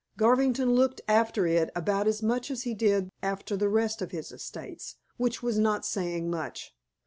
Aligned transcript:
Garvington 0.17 0.73
looked 0.73 0.99
after 1.07 1.45
it 1.45 1.69
about 1.75 2.07
as 2.07 2.23
much 2.23 2.49
as 2.49 2.63
he 2.63 2.73
did 2.73 3.11
after 3.21 3.55
the 3.55 3.69
rest 3.69 4.01
of 4.01 4.09
his 4.09 4.31
estates, 4.31 4.95
which 5.17 5.43
was 5.43 5.59
not 5.59 5.85
saying 5.85 6.27
much. 6.27 6.73